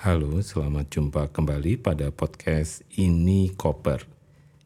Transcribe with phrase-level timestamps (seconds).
[0.00, 4.08] Halo, selamat jumpa kembali pada podcast Ini Koper,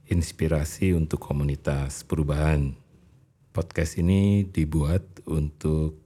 [0.07, 2.79] inspirasi untuk komunitas perubahan.
[3.51, 5.99] Podcast ini dibuat untuk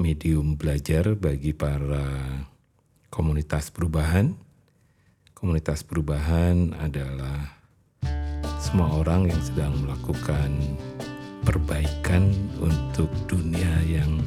[0.00, 2.08] medium belajar bagi para
[3.12, 4.47] komunitas perubahan.
[5.38, 7.62] Komunitas perubahan adalah
[8.58, 10.50] semua orang yang sedang melakukan
[11.46, 14.18] perbaikan untuk dunia yang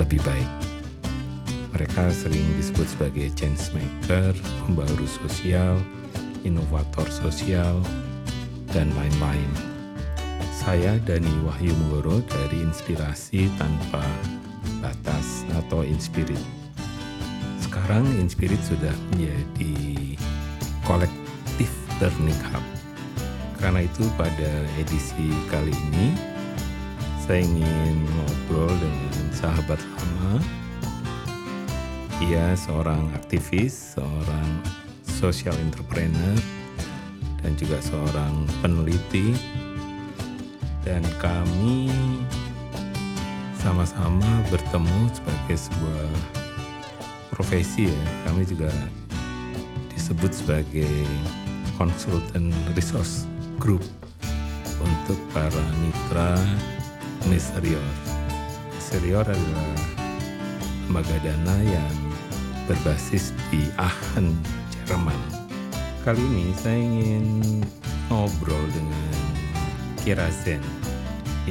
[0.00, 0.48] lebih baik.
[1.76, 4.32] Mereka sering disebut sebagai change maker,
[4.64, 5.76] pembaru sosial,
[6.48, 7.84] inovator sosial,
[8.72, 9.52] dan lain-lain.
[10.48, 14.00] Saya Dani Wahyu Mugoro dari Inspirasi Tanpa
[14.80, 16.61] Batas atau Inspirit.
[17.72, 19.72] Sekarang Inspirit sudah menjadi
[20.84, 21.72] kolektif
[22.04, 22.60] learning hub.
[23.56, 26.12] Karena itu pada edisi kali ini
[27.24, 30.36] saya ingin ngobrol dengan sahabat lama
[32.20, 34.50] ia seorang aktivis, seorang
[35.08, 36.36] social entrepreneur,
[37.40, 39.32] dan juga seorang peneliti.
[40.84, 41.88] Dan kami
[43.56, 46.41] sama-sama bertemu sebagai sebuah
[47.42, 48.02] profesi ya.
[48.22, 48.70] Kami juga
[49.90, 51.02] disebut sebagai
[51.74, 53.26] konsultan resource
[53.58, 53.82] group
[54.78, 56.38] untuk para mitra
[57.26, 57.82] Miserior.
[58.78, 59.74] Miserior adalah
[60.86, 61.94] lembaga dana yang
[62.70, 64.38] berbasis di Aachen,
[64.86, 65.18] Jerman.
[66.06, 67.26] Kali ini saya ingin
[68.06, 69.18] ngobrol dengan
[69.98, 70.62] Kira Zen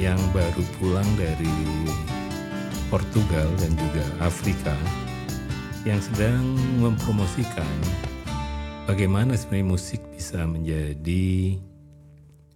[0.00, 1.52] yang baru pulang dari
[2.88, 4.72] Portugal dan juga Afrika
[5.82, 7.74] yang sedang mempromosikan
[8.86, 11.58] bagaimana sebenarnya musik bisa menjadi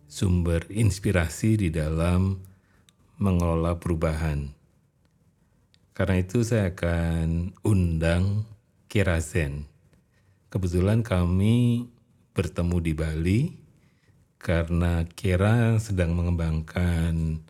[0.07, 2.39] sumber inspirasi di dalam
[3.19, 4.55] mengelola perubahan.
[5.91, 8.47] Karena itu saya akan undang
[8.87, 9.67] Kirazen.
[10.47, 11.91] Kebetulan kami
[12.31, 13.41] bertemu di Bali
[14.39, 17.43] karena Kira sedang mengembangkan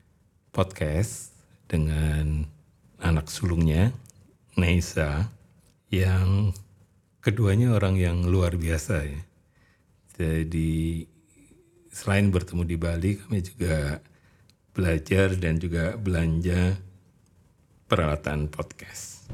[0.57, 1.37] podcast
[1.69, 2.49] dengan
[2.97, 3.93] anak sulungnya,
[4.57, 5.36] Neisa,
[5.97, 6.53] yang
[7.25, 9.21] keduanya orang yang luar biasa ya.
[10.17, 11.05] Jadi
[11.89, 14.05] selain bertemu di Bali, kami juga
[14.77, 16.77] belajar dan juga belanja
[17.89, 19.25] peralatan podcast.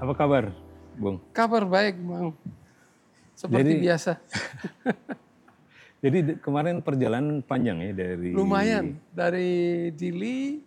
[0.00, 0.56] Apa kabar,
[0.96, 1.20] Bung?
[1.36, 2.32] Kabar baik, Bang.
[3.40, 4.12] Seperti Jadi, biasa.
[6.04, 10.60] Jadi kemarin perjalanan panjang ya dari lumayan dari Dili,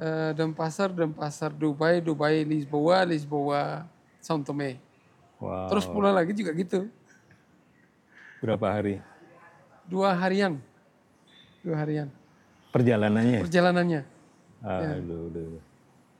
[0.00, 3.84] uh, Denpasar, Denpasar Dubai, Dubai Lisboa, Lisboa
[4.24, 4.80] São Tomé.
[5.36, 5.68] Wow.
[5.68, 6.88] Terus pulang lagi juga gitu.
[8.40, 9.04] Berapa hari?
[9.84, 10.56] Dua harian.
[11.60, 12.08] Dua harian.
[12.72, 13.44] Perjalanannya?
[13.44, 14.02] Perjalanannya.
[14.64, 14.92] ya.
[15.04, 15.60] aduh.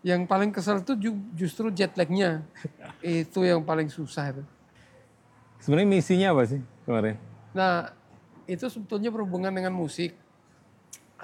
[0.04, 0.92] Yang paling kesal itu
[1.32, 2.44] justru jet lagnya.
[3.00, 4.44] itu yang paling susah itu.
[5.64, 7.16] Sebenarnya misinya apa sih kemarin?
[7.56, 7.88] Nah,
[8.44, 10.12] itu sebetulnya berhubungan dengan musik.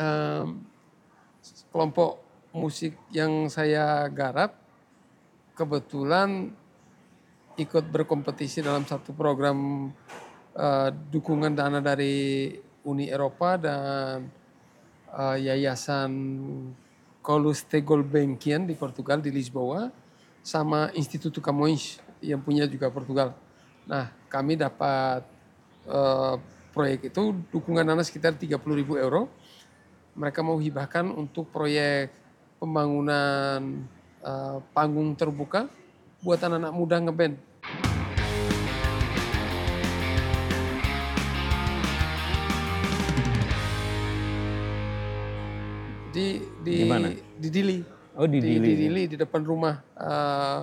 [0.00, 0.64] Um,
[1.68, 2.24] kelompok
[2.56, 4.56] musik yang saya garap
[5.52, 6.56] kebetulan
[7.60, 9.92] ikut berkompetisi dalam satu program
[10.56, 12.56] uh, dukungan dana dari
[12.88, 14.24] Uni Eropa dan
[15.12, 16.12] uh, Yayasan
[17.20, 19.92] Colus Gulbenkian di Portugal di Lisboa
[20.40, 23.36] sama Instituto Camões yang punya juga Portugal.
[23.88, 25.24] Nah, kami dapat
[25.88, 26.36] uh,
[26.74, 29.30] proyek itu dukungan dana sekitar 30 ribu euro.
[30.18, 32.12] Mereka mau hibahkan untuk proyek
[32.60, 33.86] pembangunan
[34.20, 35.70] uh, panggung terbuka
[36.20, 37.34] buat anak-anak muda ngeband
[46.10, 46.76] di di
[47.38, 47.78] di Dili.
[48.18, 48.66] Oh di, di Dili.
[48.66, 50.58] Di Dili di depan rumah uh, eh,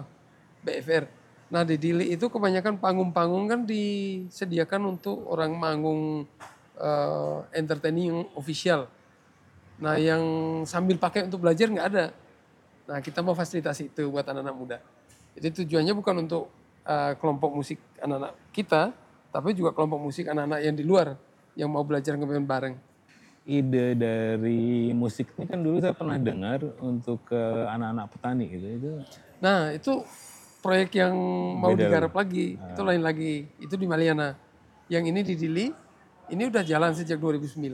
[0.62, 1.17] BFR.
[1.48, 6.28] Nah di Dili itu kebanyakan panggung-panggung kan disediakan untuk orang manggung
[6.76, 8.92] uh, entertaining official.
[9.80, 10.24] Nah yang
[10.68, 12.06] sambil pakai untuk belajar nggak ada.
[12.88, 14.78] Nah kita mau fasilitasi itu buat anak-anak muda.
[15.40, 16.52] Jadi tujuannya bukan untuk
[16.84, 18.92] uh, kelompok musik anak-anak kita,
[19.32, 21.16] tapi juga kelompok musik anak-anak yang di luar
[21.56, 22.76] yang mau belajar ngeband bareng
[23.48, 27.42] ide dari musik ini kan dulu saya pernah dengar untuk ke
[27.72, 28.92] anak-anak petani gitu itu.
[29.40, 30.04] Nah itu
[30.68, 31.16] proyek yang
[31.64, 32.76] mau Beda digarap lagi, ah.
[32.76, 33.48] itu lain lagi.
[33.56, 34.36] Itu di Maliana.
[34.92, 35.72] Yang ini di Dili,
[36.28, 37.72] ini udah jalan sejak 2009.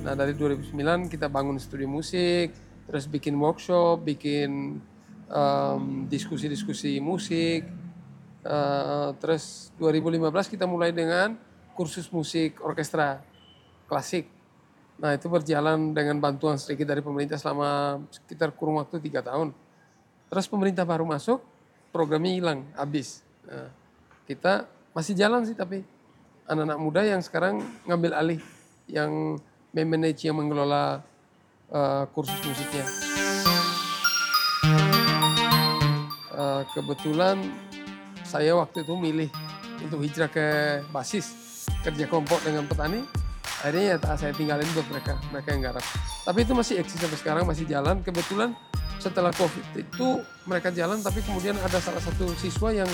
[0.00, 2.56] Nah dari 2009 kita bangun studio musik,
[2.88, 4.80] terus bikin workshop, bikin
[6.08, 7.68] diskusi-diskusi um, musik.
[8.48, 11.36] Uh, terus 2015 kita mulai dengan
[11.76, 13.31] kursus musik orkestra
[13.92, 14.24] klasik.
[14.96, 19.52] Nah itu berjalan dengan bantuan sedikit dari pemerintah selama sekitar kurun waktu tiga tahun.
[20.32, 21.44] Terus pemerintah baru masuk,
[21.92, 23.20] programnya hilang, habis.
[23.44, 23.68] Nah,
[24.24, 24.64] kita
[24.96, 25.84] masih jalan sih tapi
[26.48, 28.40] anak-anak muda yang sekarang ngambil alih,
[28.88, 29.36] yang
[29.76, 31.04] memanage, yang mengelola
[31.68, 32.88] eh, kursus musiknya.
[36.32, 37.36] Eh, kebetulan
[38.24, 39.28] saya waktu itu milih
[39.84, 41.42] untuk hijrah ke basis
[41.84, 43.21] kerja kelompok dengan petani.
[43.62, 45.84] Akhirnya ya tak saya tinggalin buat mereka, mereka yang garap.
[46.26, 48.02] Tapi itu masih eksis sampai sekarang, masih jalan.
[48.02, 48.58] Kebetulan
[48.98, 52.90] setelah COVID itu mereka jalan, tapi kemudian ada salah satu siswa yang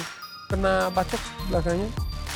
[0.49, 1.89] kena bacok belakangnya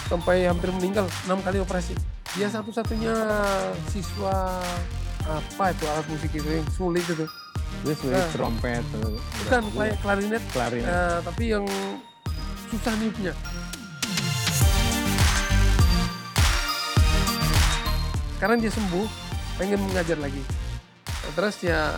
[0.08, 1.93] sampai hampir meninggal, enam kali operasi.
[2.32, 3.12] Dia satu-satunya
[3.88, 4.61] siswa
[5.23, 7.29] apa itu alat musik itu yang sulit itu.
[7.84, 8.32] Dia sebenarnya Nah.
[8.32, 8.84] trompet.
[9.44, 10.88] Bukan kayak klarinet, Klarinet.
[10.88, 11.64] eh, tapi yang
[12.69, 13.32] susah niupnya.
[18.43, 19.06] Sekarang dia sembuh,
[19.55, 20.43] pengen mengajar lagi.
[21.39, 21.94] Terus ya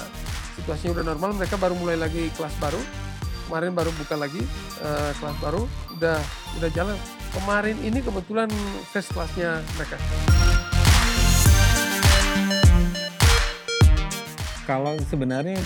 [0.60, 2.76] situasinya udah normal, mereka baru mulai lagi kelas baru.
[3.48, 4.44] Kemarin baru buka lagi
[4.84, 5.64] eh, kelas baru,
[5.96, 6.20] udah
[6.60, 7.00] udah jalan.
[7.32, 8.52] Kemarin ini kebetulan
[8.92, 9.96] first kelasnya mereka.
[14.68, 15.56] Kalau sebenarnya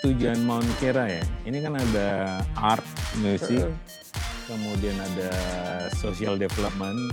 [0.00, 2.88] tujuan Mount Kera ya, ini kan ada art,
[3.20, 3.76] musik, Heeh.
[4.48, 5.28] kemudian ada
[5.92, 7.12] social development,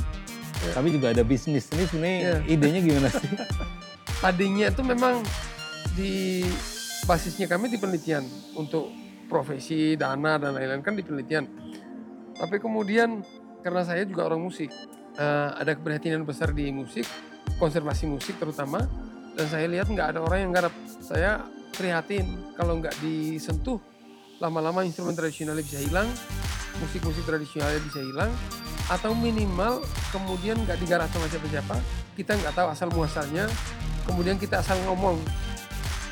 [0.59, 0.71] Ya.
[0.75, 1.71] tapi juga ada bisnis.
[1.71, 2.35] Ini sebenarnya Ya.
[2.45, 3.29] idenya gimana sih?
[4.23, 5.23] tadinya itu memang
[5.95, 6.44] di
[7.07, 8.91] basisnya kami di penelitian untuk
[9.31, 11.47] profesi, dana dan lain-lain kan di penelitian.
[12.35, 13.23] Tapi kemudian
[13.61, 14.67] karena saya juga orang musik,
[15.15, 17.07] eh, ada keprihatinan besar di musik,
[17.56, 18.83] konservasi musik terutama,
[19.35, 20.73] dan saya lihat nggak ada orang yang garap.
[21.00, 22.25] Saya prihatin
[22.56, 23.79] kalau nggak disentuh,
[24.39, 26.07] lama-lama instrumen tradisionalnya bisa hilang,
[26.79, 28.31] musik-musik tradisionalnya bisa hilang,
[28.89, 31.77] atau minimal kemudian nggak digarap sama siapa-siapa,
[32.18, 33.45] kita nggak tahu asal muasalnya,
[34.09, 35.21] kemudian kita asal ngomong.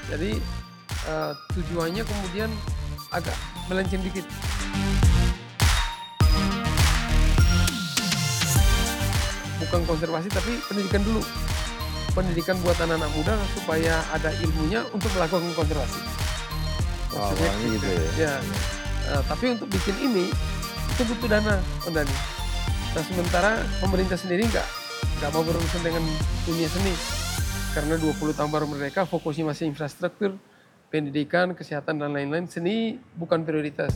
[0.08, 0.38] Jadi
[1.10, 2.50] eh, tujuannya kemudian
[3.10, 3.34] agak
[3.66, 4.24] melenceng dikit.
[9.68, 11.26] Bukan konservasi tapi pendidikan dulu.
[12.14, 16.02] Pendidikan buat anak-anak muda supaya ada ilmunya untuk melakukan konservasi.
[17.10, 18.06] Maksudnya gitu ya.
[18.16, 18.34] Ya.
[19.08, 20.30] Nah, tapi untuk bikin ini
[20.94, 22.37] itu butuh dana, Om Dhani.
[22.98, 24.68] Nah sementara pemerintah sendiri nggak
[25.22, 26.02] nggak mau berurusan dengan
[26.50, 26.90] dunia seni
[27.78, 30.34] karena 20 tahun baru mereka fokusnya masih infrastruktur,
[30.90, 32.50] pendidikan, kesehatan dan lain-lain.
[32.50, 33.94] Seni bukan prioritas.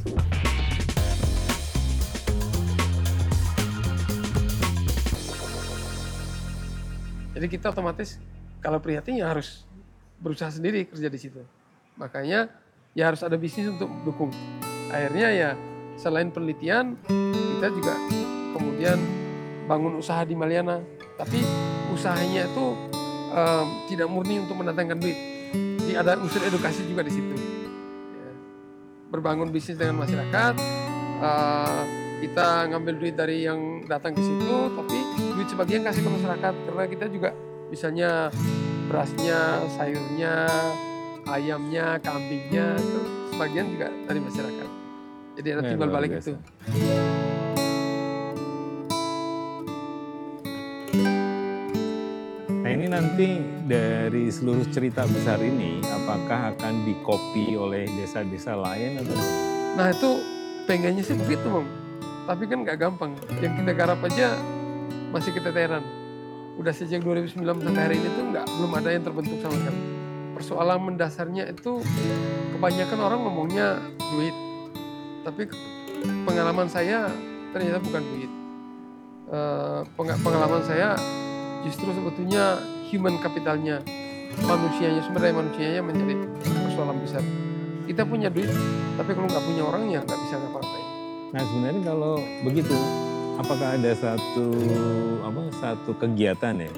[7.33, 8.21] Jadi kita otomatis
[8.62, 9.65] kalau prihatin ya harus
[10.21, 11.42] berusaha sendiri kerja di situ.
[11.98, 12.53] Makanya
[12.94, 14.30] ya harus ada bisnis untuk dukung.
[14.94, 15.50] Akhirnya ya
[15.98, 17.01] selain penelitian
[17.57, 17.98] kita juga
[18.51, 18.98] kemudian
[19.65, 20.80] bangun usaha di Maliana.
[21.15, 21.39] Tapi
[21.89, 22.65] usahanya itu
[23.30, 25.18] em, tidak murni untuk mendatangkan duit.
[25.81, 27.36] Jadi ada unsur edukasi juga di situ.
[28.12, 28.31] Ya.
[29.09, 30.53] Berbangun bisnis dengan masyarakat.
[31.21, 31.81] eh,
[32.19, 34.98] kita ngambil duit dari yang datang ke situ, tapi
[35.31, 37.29] duit sebagian kasih ke masyarakat karena kita juga
[37.67, 38.29] misalnya
[38.86, 39.39] berasnya,
[39.72, 40.46] sayurnya,
[41.27, 43.00] ayamnya, kambingnya itu
[43.31, 44.70] sebagian juga dari masyarakat.
[45.31, 46.27] Jadi ada Ya, timbal balik biasa.
[46.27, 46.38] itu.
[52.82, 53.38] Ini nanti
[53.70, 59.14] dari seluruh cerita besar ini, apakah akan dikopi oleh desa-desa lain atau?
[59.78, 60.10] Nah itu
[60.66, 61.70] pengennya sih begitu, Mam.
[62.26, 63.14] Tapi kan nggak gampang.
[63.38, 64.34] Yang kita garap aja
[65.14, 65.86] masih keteteran.
[66.58, 69.82] Udah sejak 2009 sampai hari ini tuh nggak belum ada yang terbentuk sama sekali.
[70.42, 71.86] Persoalan mendasarnya itu
[72.58, 73.78] kebanyakan orang ngomongnya
[74.10, 74.34] duit.
[75.22, 75.46] Tapi
[76.26, 77.14] pengalaman saya
[77.54, 78.32] ternyata bukan duit.
[79.94, 80.98] Peng- pengalaman saya
[81.65, 83.80] justru sebetulnya human capitalnya
[84.48, 86.15] manusianya sumber daya manusianya menjadi
[86.68, 87.24] persoalan besar.
[87.86, 88.50] Kita punya duit
[88.96, 90.82] tapi kalau nggak punya orang ya nggak bisa ngapa-ngapain
[91.32, 92.75] Nah sebenarnya kalau begitu,
[93.39, 94.48] apakah ada satu
[95.24, 96.72] apa satu kegiatan ya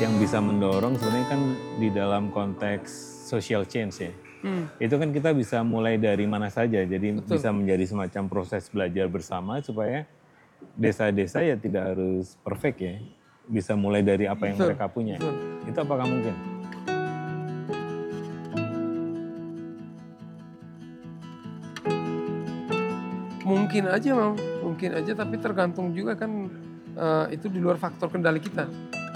[0.00, 0.96] yang bisa mendorong?
[0.96, 1.40] Sebenarnya kan
[1.76, 2.88] di dalam konteks
[3.28, 4.12] social change ya.
[4.40, 7.36] Hmm, Itu kan kita bisa mulai dari mana saja, jadi Betul.
[7.36, 10.08] bisa menjadi semacam proses belajar bersama supaya
[10.80, 12.96] desa-desa ya tidak harus perfect ya,
[13.50, 15.16] bisa mulai dari apa yang Betul, mereka punya.
[15.18, 15.34] betul.
[15.66, 16.34] Itu apakah mungkin?
[23.40, 26.46] mungkin aja mam mungkin aja tapi tergantung juga kan
[26.94, 28.70] eh, itu di luar faktor kendali kita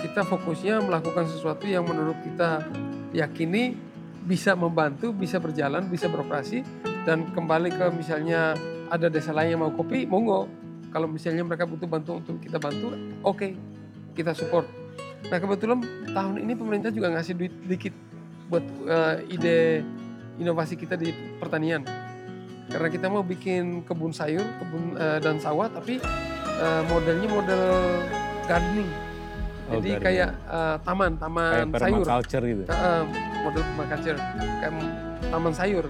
[0.05, 2.67] kita fokusnya melakukan sesuatu yang menurut kita
[3.14, 3.79] yakini
[4.25, 6.61] bisa membantu, bisa berjalan, bisa beroperasi
[7.05, 8.57] dan kembali ke misalnya
[8.88, 10.49] ada desa lain yang mau kopi, monggo.
[10.93, 13.49] Kalau misalnya mereka butuh bantu untuk kita bantu, oke,
[14.14, 14.64] kita support.
[15.28, 15.83] Nah kebetulan
[16.14, 17.94] tahun ini pemerintah juga ngasih duit dikit
[18.49, 19.83] buat uh, ide
[20.38, 21.11] inovasi kita di
[21.42, 21.83] pertanian.
[22.71, 26.00] Karena kita mau bikin kebun sayur, kebun uh, dan sawah, tapi
[26.59, 27.62] uh, modelnya model
[28.49, 28.88] gardening.
[29.68, 30.00] Oh, Jadi gardening.
[30.00, 32.04] kayak uh, taman, taman Kayak sayur.
[32.04, 32.62] permaculture gitu.
[32.73, 33.02] Uh,
[33.44, 34.18] model permaculture
[34.62, 34.73] kayak
[35.28, 35.87] taman sayur.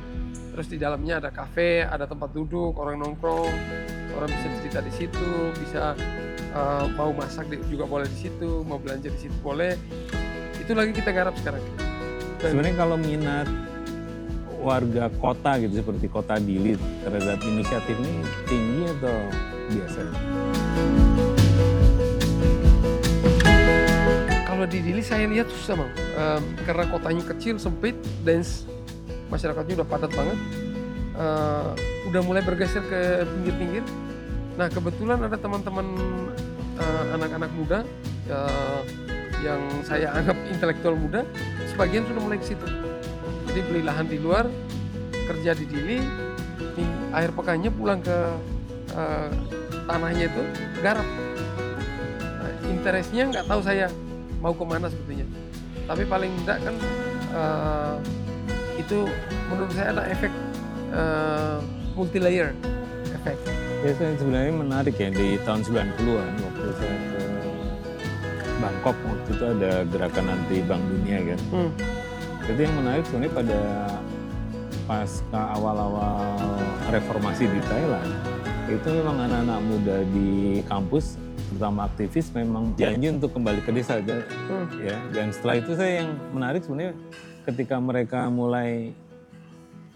[0.55, 3.51] Terus di dalamnya ada kafe, ada tempat duduk, orang nongkrong,
[4.15, 5.99] orang bisa cerita di situ, bisa
[6.55, 9.75] uh, mau masak di- juga boleh di situ, mau belanja di situ boleh.
[10.57, 11.61] Itu lagi kita garap sekarang.
[12.41, 13.49] Dan- Sebenarnya kalau minat
[14.65, 16.73] warga kota gitu seperti kota Dili
[17.05, 19.17] terhadap inisiatif ini tinggi atau
[19.69, 20.01] biasa?
[24.45, 27.93] Kalau di Dili saya lihat susah bang, Em, karena kotanya kecil, sempit,
[28.23, 28.65] dense,
[29.29, 30.39] masyarakatnya udah padat banget,
[31.15, 31.71] Eh,
[32.11, 33.87] udah mulai bergeser ke pinggir-pinggir.
[34.59, 35.87] Nah kebetulan ada teman-teman
[36.79, 37.79] eh, anak-anak muda
[38.29, 38.81] eh,
[39.45, 41.21] yang saya anggap intelektual muda,
[41.69, 42.67] sebagian sudah mulai ke situ.
[43.51, 44.49] Jadi beli lahan di luar,
[45.13, 45.99] kerja di Dili,
[46.75, 48.19] ming- akhir pekannya pulang ke
[48.97, 49.29] eh,
[49.85, 50.43] tanahnya itu
[50.81, 51.05] garap.
[52.41, 53.87] Nah, interestnya nggak tahu saya
[54.41, 55.29] mau ke mana sebetulnya.
[55.85, 56.75] Tapi paling enggak kan
[57.37, 57.95] eh,
[58.81, 59.07] itu
[59.53, 60.33] menurut saya ada efek
[61.99, 62.55] multi layer
[63.11, 63.35] efek.
[63.83, 66.54] Ya sebenarnya menarik ya di tahun 90-an waktu saya ke
[68.59, 71.41] Bangkok waktu itu ada gerakan anti Bank Dunia kan.
[71.51, 71.71] Hmm.
[72.45, 73.61] Itu yang menarik sebenarnya pada
[74.85, 76.37] pasca awal-awal
[76.93, 78.11] reformasi di Thailand
[78.65, 80.31] itu memang anak-anak muda di
[80.65, 81.17] kampus
[81.49, 84.67] terutama aktivis memang janji untuk kembali ke desa aja Hmm.
[84.81, 86.93] ya dan setelah itu saya yang menarik sebenarnya
[87.45, 88.93] ketika mereka mulai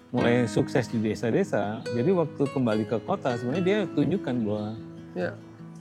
[0.09, 4.67] mulai sukses di desa-desa jadi waktu kembali ke kota sebenarnya dia tunjukkan bahwa
[5.13, 5.33] Ya.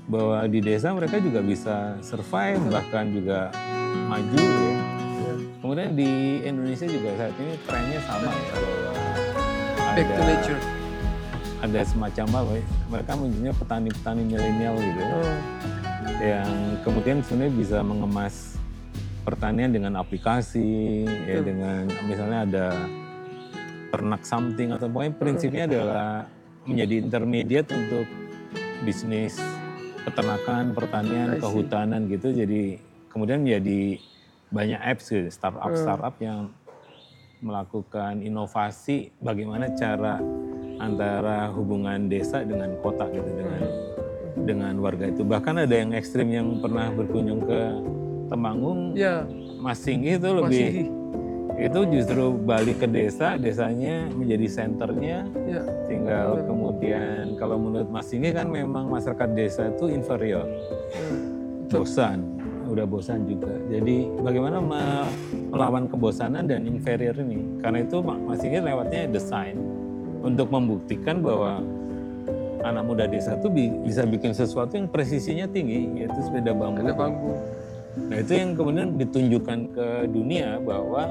[0.08, 3.52] Bahwa di desa mereka juga bisa survive bahkan juga
[4.08, 4.74] maju ya ya.
[5.60, 6.12] kemudian di
[6.42, 8.92] Indonesia juga saat ini trennya sama ya bahwa
[9.98, 10.62] Back to ada nature.
[11.58, 16.24] ada semacam apa ya, mereka menyebutnya petani-petani milenial gitu ya, Hmm.
[16.24, 18.56] yang kemudian sebenarnya bisa mengemas
[19.22, 21.46] pertanian dengan aplikasi ya Betul.
[21.52, 22.68] dengan misalnya ada
[23.90, 26.30] ternak something atau pokoknya prinsipnya adalah
[26.64, 28.06] menjadi intermediate untuk
[28.86, 29.36] bisnis
[30.08, 32.32] peternakan, pertanian, kehutanan gitu.
[32.32, 32.80] Jadi
[33.12, 34.00] kemudian menjadi
[34.48, 35.80] banyak apps gitu, startup Hmm.
[35.84, 36.56] startup yang
[37.38, 40.18] melakukan inovasi bagaimana cara
[40.80, 43.62] antara hubungan desa dengan kota gitu dengan
[44.48, 45.22] dengan warga itu.
[45.28, 47.62] Bahkan ada yang ekstrim yang pernah berkunjung ke
[48.28, 49.24] Temanggung, Ya,
[49.56, 50.88] Mas Singgi itu lebih masih.
[51.58, 58.30] Itu justru balik ke desa, desanya menjadi senternya, Ya, tinggal kemudian kalau menurut Mas Singgi
[58.30, 60.46] kan memang masyarakat desa itu inferior,
[60.94, 61.10] ya.
[61.68, 62.22] Bosan,
[62.70, 63.52] udah bosan juga.
[63.74, 65.10] Jadi bagaimana me-
[65.50, 67.42] melawan kebosanan dan inferior ini?
[67.60, 69.58] Karena itu Ma- Mas Singgi lewatnya desain
[70.22, 71.60] untuk membuktikan bahwa
[72.62, 77.34] anak muda desa itu bi- bisa bikin sesuatu yang presisinya tinggi, yaitu sepeda bambu.
[77.98, 81.10] Nah itu yang kemudian ditunjukkan ke dunia bahwa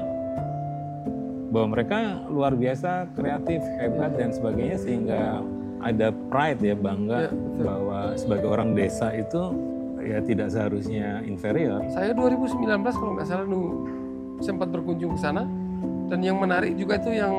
[1.47, 5.39] bahwa mereka luar biasa kreatif, hebat dan sebagainya sehingga
[5.79, 7.63] ada pride ya bangga Ya, betul.
[7.63, 9.41] bahwa sebagai orang desa itu
[10.01, 11.83] ya tidak seharusnya inferior.
[11.89, 13.61] Saya 2019 kalau nggak salah nu
[14.39, 15.43] sempat berkunjung ke sana
[16.07, 17.33] dan yang menarik juga itu yang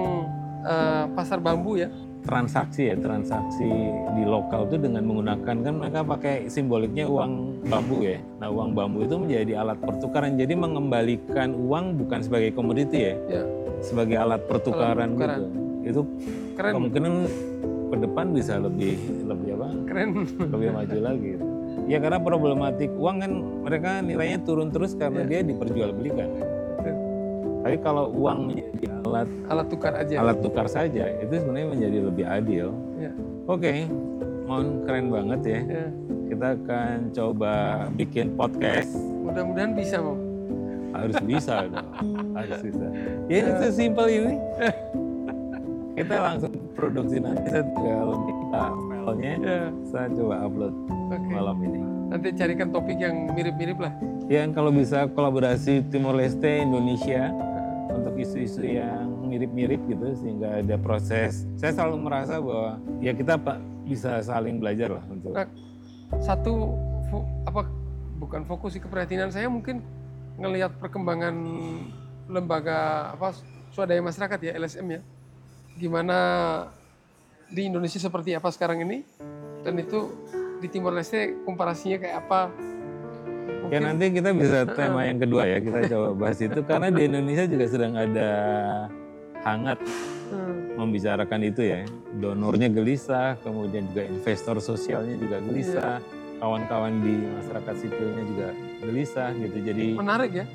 [0.63, 1.89] eh, pasar bambu ya.
[2.19, 3.65] Transaksi ya transaksi
[4.13, 8.19] di lokal itu dengan menggunakan kan mereka pakai simboliknya uang bambu ya.
[8.37, 13.43] Nah uang bambu itu menjadi alat pertukaran jadi mengembalikan uang bukan sebagai komoditi ya, Ya,
[13.81, 15.41] sebagai alat pertukaran, pertukaran.
[15.41, 15.49] gitu.
[15.85, 16.01] Itu
[16.55, 17.13] keren, kemungkinan
[17.89, 18.95] ke depan bisa lebih
[19.25, 20.09] lebih apa keren.
[20.47, 21.33] lebih maju lagi
[21.89, 23.33] ya karena problematik uang kan
[23.65, 26.29] mereka nilainya turun terus karena dia diperjualbelikan
[27.59, 30.15] tapi kalau uang menjadi alat Alat tukar aja.
[30.21, 33.11] alat tukar saja itu sebenarnya menjadi lebih adil Ya,
[33.47, 33.73] oke
[34.45, 35.87] Mon keren banget ya ya.
[36.29, 37.53] kita akan coba
[37.93, 38.93] bikin podcast
[39.25, 40.17] Mudah-mudahan bisa mau.
[40.99, 41.89] Harus bisa dong.
[42.35, 42.87] harus bisa.
[43.31, 44.35] Ya sesimpel ini.
[45.99, 50.75] Kita langsung produksi nanti saya tinggal minta filenya Ya, saya coba upload
[51.11, 51.27] oke.
[51.27, 51.79] malam ini.
[52.09, 53.93] Nanti carikan topik yang mirip-mirip lah.
[54.29, 57.33] yang kalau bisa kolaborasi Timor Leste Indonesia
[57.91, 61.49] untuk isu-isu yang mirip-mirip gitu sehingga ada proses.
[61.57, 65.33] Saya selalu merasa bahwa ya kita pak bisa saling belajar lah untuk
[66.21, 66.77] satu
[67.43, 67.65] apa
[68.21, 69.81] bukan fokus sih keprihatinan saya mungkin
[70.39, 71.35] ngelihat perkembangan
[72.31, 73.35] lembaga apa
[73.75, 75.01] swadaya masyarakat ya LSM ya.
[75.79, 76.19] Gimana
[77.51, 79.03] di Indonesia seperti apa sekarang ini?
[79.67, 80.15] Dan itu
[80.63, 82.41] di Timor Leste komparasinya kayak apa?
[83.69, 86.61] Ya nanti kita bisa tema yang kedua ya kita coba bahas itu.
[86.65, 88.31] Karena di Indonesia juga sedang ada
[89.45, 89.79] hangat
[90.29, 91.89] Hmm, membicarakan itu ya.
[92.21, 96.05] Donornya gelisah kemudian juga investor sosialnya juga gelisah.
[96.39, 98.49] Kawan-kawan di masyarakat sipilnya juga
[98.81, 99.59] gelisah gitu.
[99.61, 100.47] Jadi menarik ya.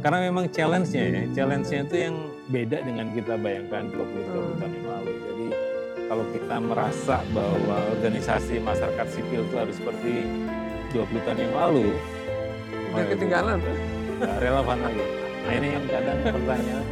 [0.00, 5.12] karena memang challenge-nya ya challenge-nya itu yang beda dengan kita bayangkan 20 tahun yang lalu.
[5.20, 5.46] Jadi
[6.06, 10.12] kalau kita merasa bahwa organisasi masyarakat sipil itu harus seperti
[10.90, 11.86] 20 tahun yang lalu
[12.90, 13.58] udah ketinggalan.
[14.18, 15.04] nggak relevan lagi.
[15.40, 16.86] Nah ini yang kadang pertanyaan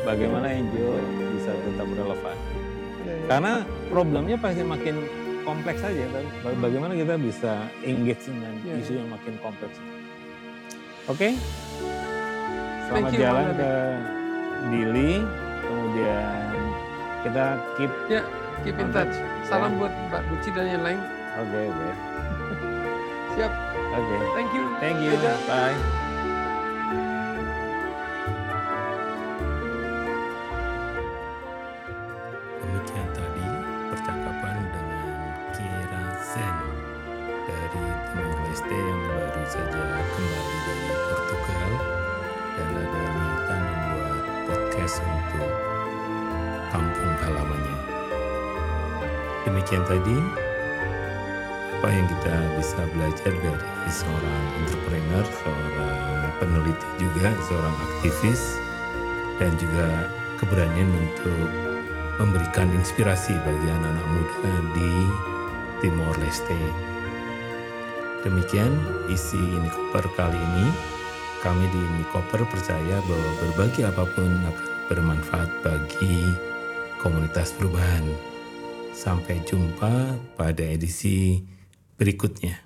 [0.00, 0.92] bagaimana NGO
[1.34, 2.36] bisa tetap relevan?
[3.00, 3.24] Ya, ya.
[3.26, 3.52] karena
[3.88, 4.96] problemnya pasti makin
[5.42, 6.04] kompleks saja.
[6.40, 9.76] Ba- Bagaimana kita bisa engage dengan Iya, isu yang makin kompleks.
[11.10, 11.34] Oke,
[12.86, 13.72] selamat Thank you, jalan Bang ke
[14.70, 15.12] Dili.
[15.66, 16.46] Kemudian
[17.26, 17.92] kita keep.
[18.06, 18.22] ya
[18.60, 19.14] keep in touch
[19.48, 21.00] salam buat Mbak Buci dan yang lain
[21.40, 21.90] Oke, oke,
[23.34, 23.52] siap
[23.96, 24.16] oke.
[24.36, 25.16] thank you Thank you.
[25.16, 25.38] Dadah.
[25.48, 25.78] Bye.
[32.60, 33.08] Demikian
[44.98, 45.52] untuk
[46.74, 47.76] kampung halamannya.
[49.46, 50.18] Demikian tadi
[51.80, 58.42] apa yang kita bisa belajar dari seorang entrepreneur, seorang peneliti juga, seorang aktivis,
[59.40, 61.48] dan juga keberanian untuk
[62.20, 64.92] memberikan inspirasi bagi anak-anak muda di
[65.80, 66.60] Timor Leste.
[68.20, 68.76] Demikian
[69.08, 70.68] isi Nikoper kali ini.
[71.40, 76.34] Kami di Nikoper percaya bahwa berbagi apa pun akan bermanfaat bagi
[76.98, 78.02] komunitas perubahan.
[78.90, 81.46] Sampai jumpa pada edisi
[81.94, 82.58] berikutnya.